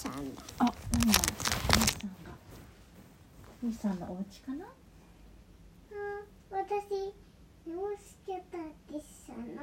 [0.00, 0.42] さんだ。
[0.60, 2.32] あ、何がリスさんが。
[3.62, 4.64] リスさんのお家かな？
[4.64, 4.68] あ
[6.50, 7.12] 私
[7.66, 8.56] どうしてた
[8.90, 9.60] リスさんの？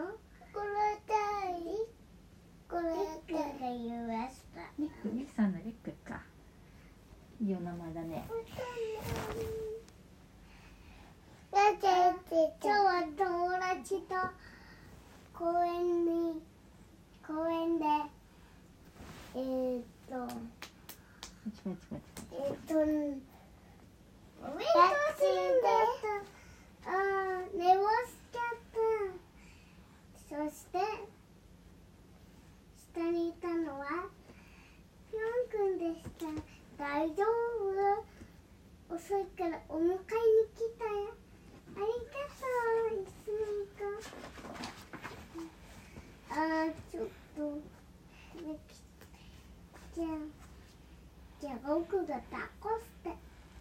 [0.53, 0.67] これ
[1.07, 1.15] だ
[1.57, 1.59] い
[2.69, 2.83] これ
[3.33, 6.21] だが言いましたリック、リスさんのリックか。
[7.41, 8.27] いいお名前だね。
[11.51, 11.87] だって
[12.61, 13.25] 今日は友
[13.59, 14.15] 達と
[15.33, 16.41] 公園に
[17.25, 17.85] 公園で
[19.35, 20.13] えー、っと
[22.33, 23.27] え、っとおめでと
[24.47, 25.31] う
[25.61, 26.91] だったあ
[27.53, 28.75] 寝坊しちゃった。
[30.29, 30.75] そして
[32.93, 33.85] 下にいたのは
[35.11, 36.25] ぴょんくんでした。
[36.77, 37.23] 大丈
[38.89, 38.95] 夫？
[38.95, 40.07] 遅いからお迎えに来
[40.79, 40.91] たよ。
[41.75, 42.45] ありがと
[42.95, 42.97] う。
[43.01, 43.43] いつも
[43.77, 43.99] か。
[46.29, 46.35] あ
[46.91, 47.05] ちょっ
[47.35, 47.39] と
[48.35, 48.86] でき
[49.97, 50.09] じゃあ
[51.41, 53.09] じゃあ僕が抱っこして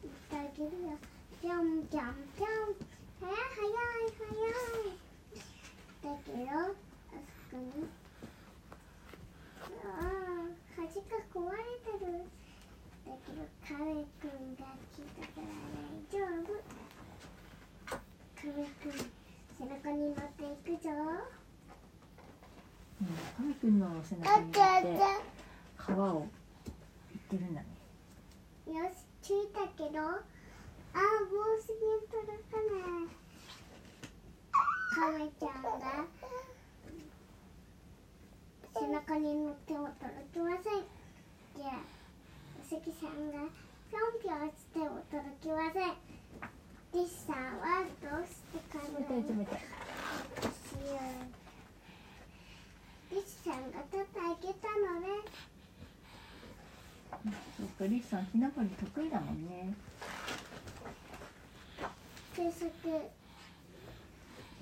[0.05, 0.93] 言ってあげるよ
[1.41, 1.89] ぴょん。
[1.89, 2.77] ぴょんぴょん
[3.17, 4.37] 早い早い早
[4.84, 5.01] い
[6.05, 6.69] だけどあ
[7.48, 7.89] そこに
[9.83, 11.56] ああ端が壊れ
[11.89, 12.20] てる
[13.06, 17.97] だけどカメくんが来たから大丈夫
[18.37, 19.09] カメくん
[19.59, 20.91] 背中に乗っていくぞ、
[23.39, 25.36] カメくんの背中に乗って。
[25.87, 26.29] 川を行っ
[27.31, 27.67] てるんだね。
[28.67, 32.67] よし着いたけどあー帽子に届かな
[33.05, 33.15] い。
[34.95, 36.06] カメちゃんが
[38.75, 40.83] 背中に乗っても届きません。
[41.56, 41.70] じゃあ
[42.61, 43.48] お関さんが
[43.91, 45.95] ぴょんぴょんしても届きません。
[46.95, 50.97] リスさんはどうしてか冷たい冷たいしよ
[53.12, 55.06] うリスさんが取ってあげたのね
[57.87, 59.73] そっかリスさんひなこり得意だもんね。
[62.34, 62.67] 給食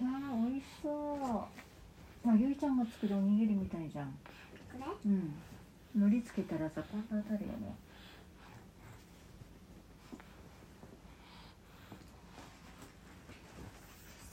[0.01, 1.49] あー美味しそ
[2.27, 2.29] う。
[2.29, 4.09] あゆいちゃんが作るおにぎりみたいじゃん。
[4.09, 4.15] こ
[5.05, 5.11] れ？
[5.11, 5.35] うん。
[5.97, 7.75] 海苔つけたらさこんな当たるよね。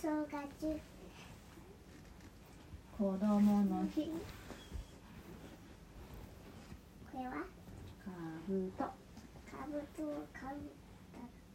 [0.01, 0.79] 正月
[2.97, 4.11] 子供の日。
[7.13, 7.31] これは？
[7.31, 7.37] か
[8.51, 8.91] ぶとか
[9.71, 10.67] ぶとをかぶ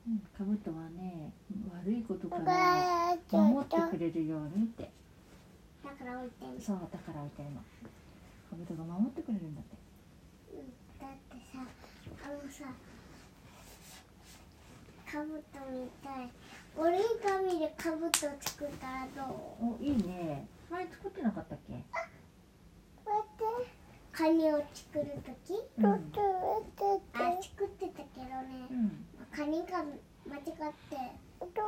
[0.09, 1.31] うんかぶとはね
[1.85, 4.91] 悪いことから守ってくれるようにって。
[5.85, 7.61] だから置いてるそうだから置いてるの。
[7.61, 9.77] かぶとが守ってくれるんだって。
[10.55, 10.73] うん。
[10.99, 11.61] だってさ
[12.25, 12.65] あのさ
[15.13, 16.31] かぶとみたい
[16.77, 19.77] 折り紙でかぶと作ったらどう？
[19.77, 20.47] おいいね。
[20.71, 21.73] 前作ってなかったっけ？
[23.05, 23.76] こうやって
[24.17, 25.85] カニを作るとき、うん。
[25.85, 25.99] あ
[27.43, 28.67] 作ってたけどね。
[28.71, 29.05] うん。
[29.31, 29.85] カニが
[30.25, 30.97] 間違って
[31.39, 31.61] ちょっと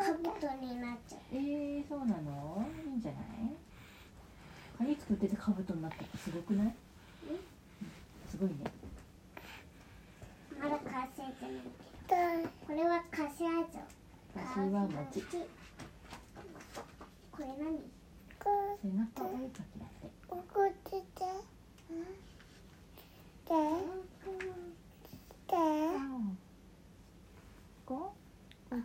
[0.00, 2.64] かぶとになっちゃうえー、そうなの？
[2.86, 3.22] いいんじゃない？
[4.78, 6.74] カニ作っててかぶとになったってすごくない？
[8.30, 8.54] すごいね。
[10.56, 11.60] まだ完成じゃない
[12.06, 12.50] けど。
[12.68, 13.82] これはカシアジョ
[14.36, 15.22] 私は餅
[17.32, 17.82] これ何？
[18.80, 20.70] 背中お絵かきだってこうこ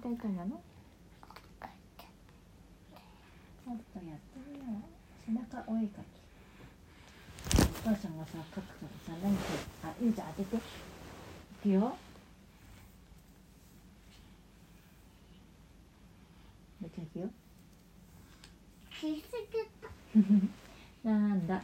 [0.09, 0.49] ういったいなの
[3.63, 4.83] ちょっとやってみよう
[5.25, 6.19] 背中お絵かき
[7.85, 9.41] お母さんがさ描くからさ何か
[9.83, 10.59] あゆうちゃん当ててい
[11.61, 11.97] くよ
[16.81, 17.29] ゆうちゃいくよ
[21.03, 21.61] なんだ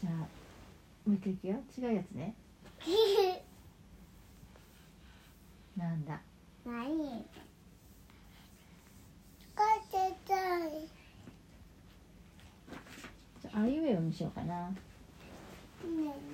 [0.00, 0.26] じゃあも
[1.08, 1.62] う一回いくよ。
[1.78, 2.34] 違うやつね。
[5.76, 6.20] なんだ？
[6.64, 7.24] 何？
[13.42, 14.68] じゃああいうえおにしようかな。
[14.70, 14.76] ね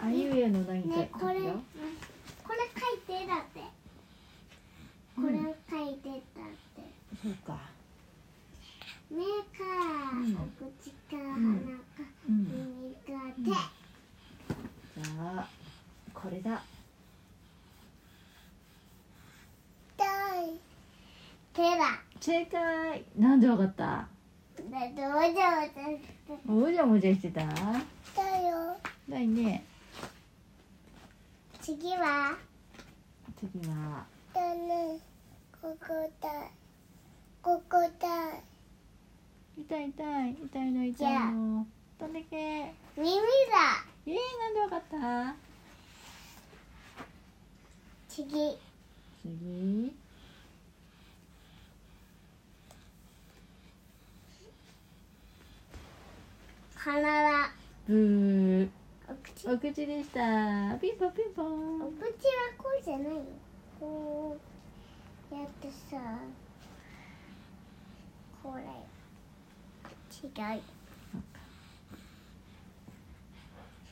[0.00, 3.60] あいうえおの何かねこれこれ書いてだって。
[5.16, 6.44] これ書いてたっ
[6.76, 6.82] て、
[7.22, 7.58] そうか
[9.10, 9.24] 目か、
[10.12, 12.34] うんお口か、ん鼻か、うん。
[12.44, 13.00] 耳か、
[13.36, 15.48] 手、じゃあ
[16.12, 16.62] これだ。
[21.54, 23.04] 手だ正解。
[23.16, 23.84] なんでわかった？
[23.84, 24.08] だ
[24.58, 24.70] どう
[25.34, 27.40] じゃ私もじゃもじゃしてた？
[27.40, 28.76] だよ。
[29.08, 29.64] だいね。
[31.62, 32.36] 次は？
[33.40, 34.04] 次は。
[34.34, 34.98] だね。
[35.62, 36.28] ここだ
[37.40, 38.42] ここだ
[39.58, 41.66] 痛い痛い痛いの痛いの。
[41.98, 42.36] どんだけ。
[42.36, 43.20] え耳だ。
[44.12, 45.34] ー、なんわかった？
[48.08, 48.58] 次。
[49.22, 49.96] 次。
[56.74, 57.50] 鼻
[57.88, 58.68] ブー。
[59.08, 59.48] お口。
[59.48, 60.76] お口でした。
[60.78, 62.12] ピンポンピンポおン口は
[62.58, 63.22] こうじゃないよ
[63.80, 64.36] こ
[65.30, 65.34] う。
[65.34, 65.96] やってさ。
[68.42, 68.62] これ
[70.22, 70.62] 違うよ。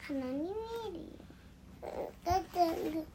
[0.06, 0.48] 鼻に見
[0.88, 2.10] えるよ。
[2.24, 2.58] だって
[2.90, 3.06] る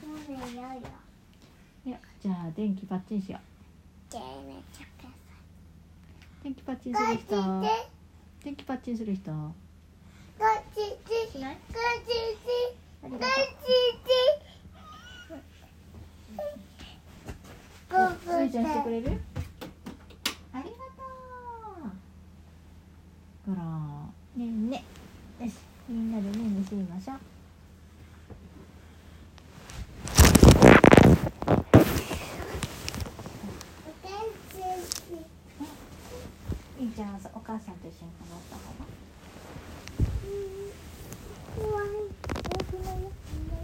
[0.00, 0.80] そうだよよ。
[1.86, 3.40] いやじゃあ電気パッチンしよう。
[4.10, 5.08] じゃあねちゃくだ
[6.42, 7.60] 電気パッチンさいする人。
[8.44, 9.30] 電気パッチンする人。
[9.32, 9.54] こ
[10.40, 10.80] っち
[11.32, 11.56] しない？
[11.56, 11.74] こっ
[12.04, 13.16] ち
[17.90, 19.20] こっありがとちゃんしてくこれる
[20.52, 20.74] ありがと
[23.39, 23.62] うほら。
[24.36, 24.84] ねえね
[25.40, 25.54] よし。
[25.88, 27.18] みんなでねえねしてみましょう。
[36.80, 37.20] いいじゃん。
[37.34, 38.86] お母さんと一緒にこのった方が。
[41.56, 41.88] 怖い。
[41.90, 43.59] 大きなよみんな一緒だよ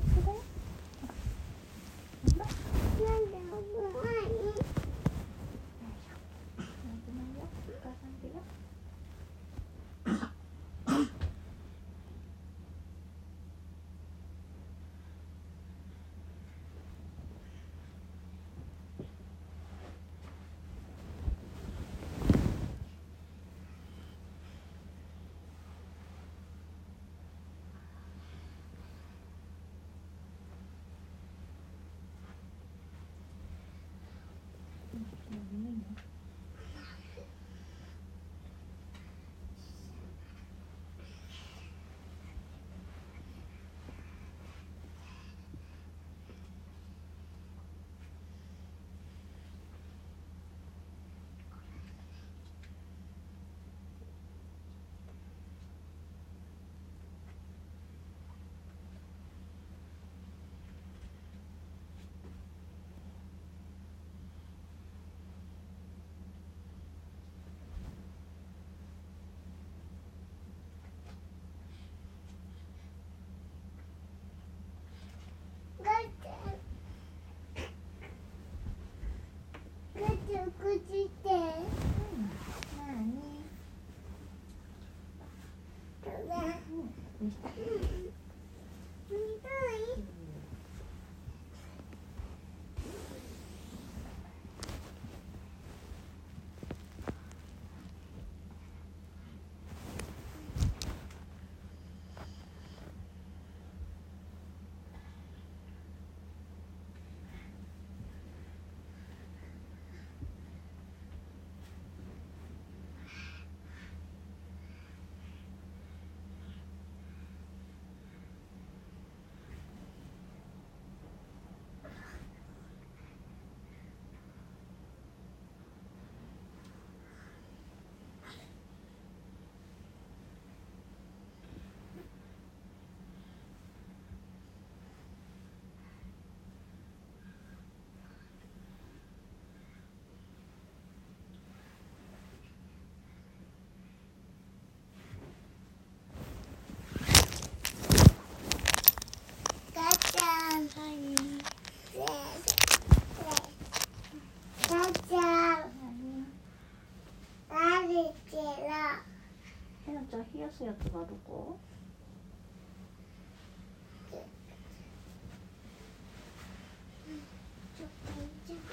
[160.36, 161.56] 冷やすやつがどこ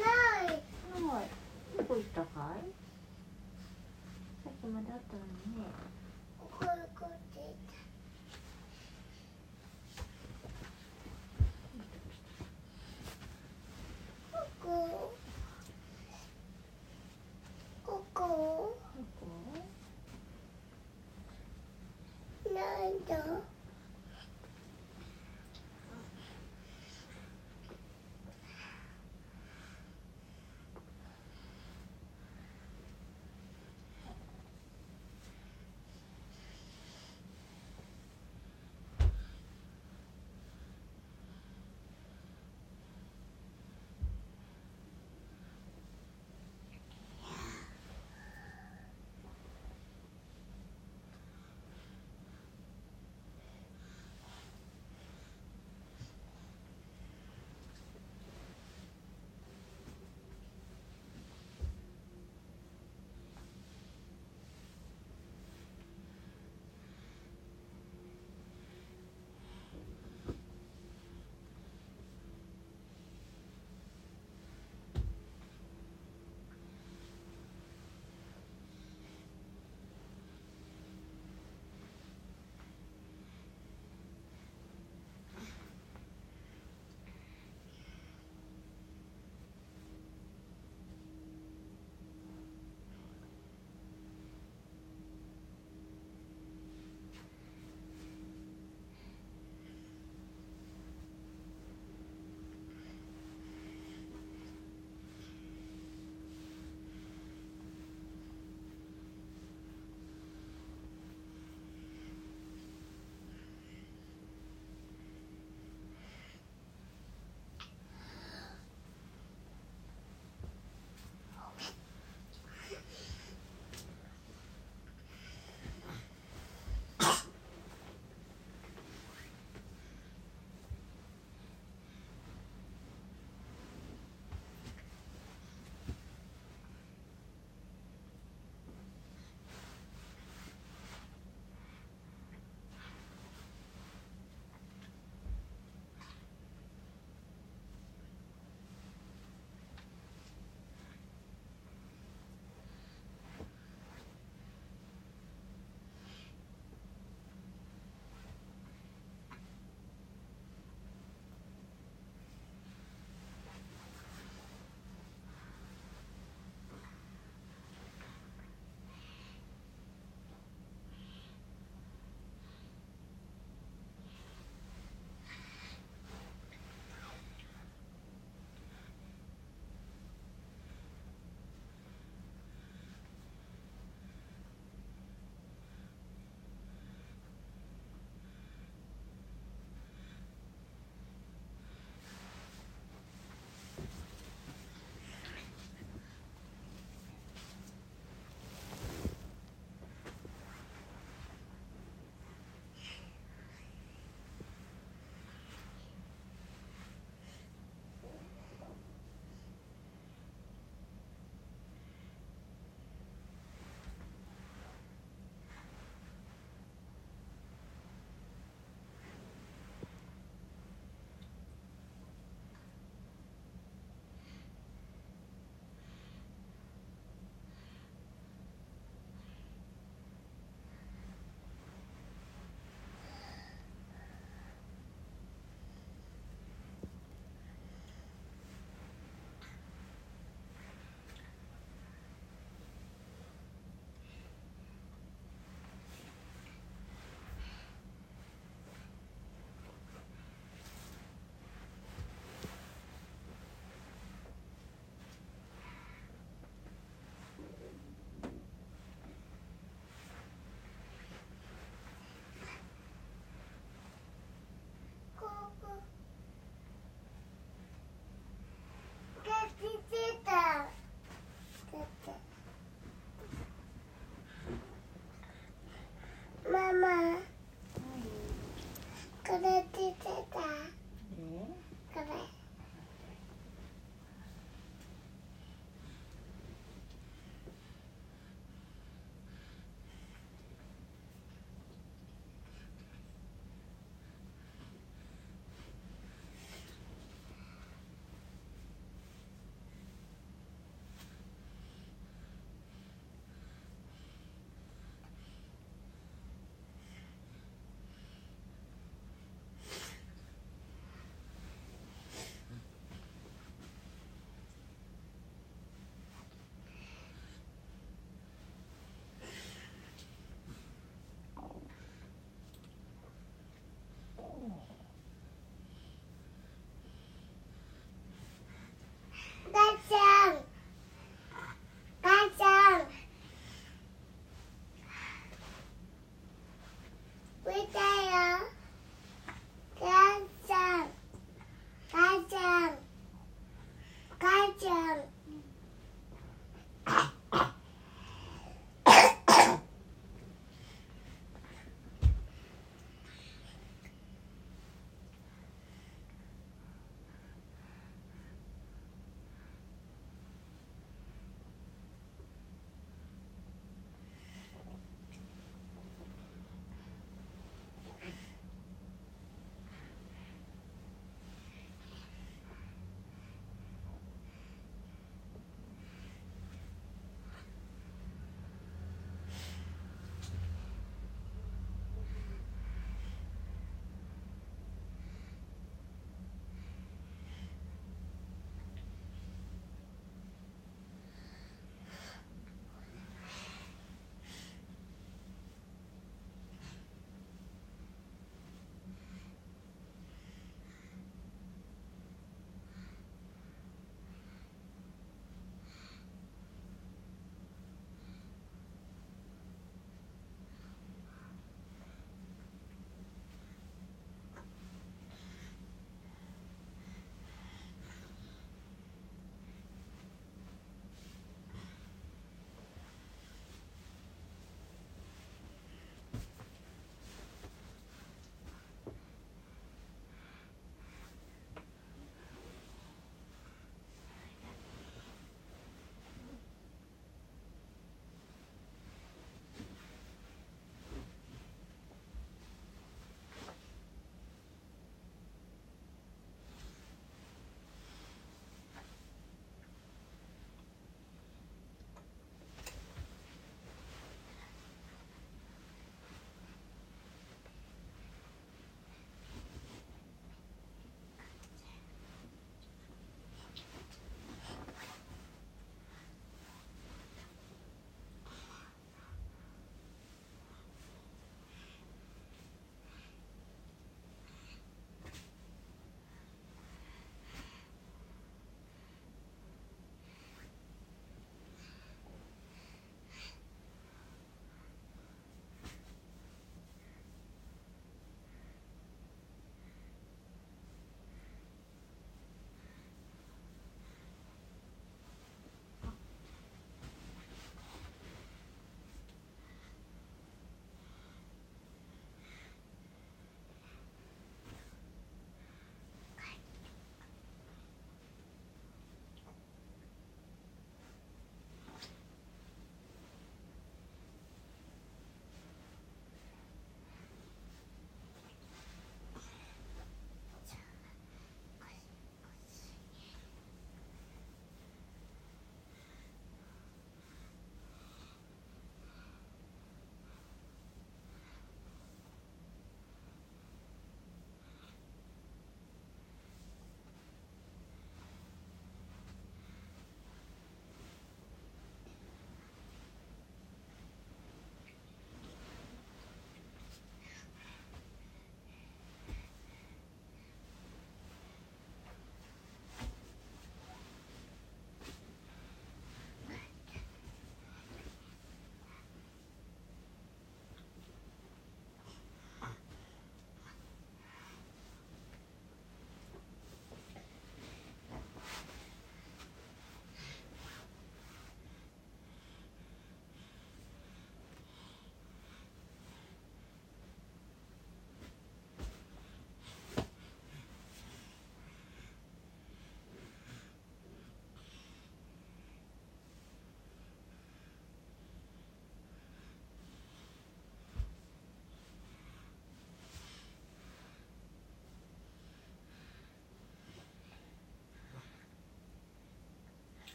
[0.00, 1.12] ない。
[1.12, 1.24] はい。
[1.76, 2.62] どこ行ったかい？
[4.44, 5.20] さっきまであったの
[5.54, 5.66] にね。